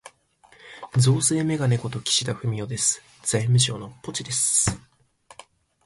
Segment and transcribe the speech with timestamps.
[0.97, 3.03] 増税めがね事、岸田文雄です。
[3.21, 4.81] 財務省のポチです。